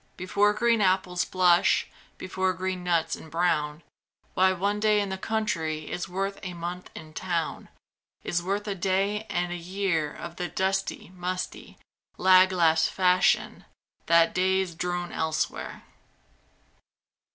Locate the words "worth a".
6.09-6.55, 8.41-8.73